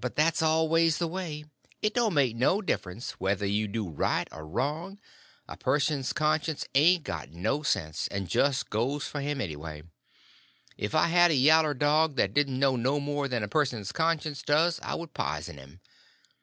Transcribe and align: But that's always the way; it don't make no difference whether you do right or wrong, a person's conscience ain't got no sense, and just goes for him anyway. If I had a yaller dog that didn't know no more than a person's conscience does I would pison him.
But 0.00 0.16
that's 0.16 0.40
always 0.40 0.96
the 0.96 1.06
way; 1.06 1.44
it 1.82 1.92
don't 1.92 2.14
make 2.14 2.34
no 2.34 2.62
difference 2.62 3.10
whether 3.20 3.44
you 3.44 3.68
do 3.68 3.86
right 3.86 4.26
or 4.32 4.46
wrong, 4.46 4.98
a 5.46 5.58
person's 5.58 6.14
conscience 6.14 6.64
ain't 6.74 7.04
got 7.04 7.32
no 7.32 7.62
sense, 7.62 8.08
and 8.10 8.30
just 8.30 8.70
goes 8.70 9.06
for 9.08 9.20
him 9.20 9.42
anyway. 9.42 9.82
If 10.78 10.94
I 10.94 11.08
had 11.08 11.30
a 11.30 11.34
yaller 11.34 11.74
dog 11.74 12.16
that 12.16 12.32
didn't 12.32 12.58
know 12.58 12.76
no 12.76 12.98
more 12.98 13.28
than 13.28 13.42
a 13.42 13.46
person's 13.48 13.92
conscience 13.92 14.40
does 14.42 14.80
I 14.82 14.94
would 14.94 15.12
pison 15.12 15.58
him. 15.58 15.80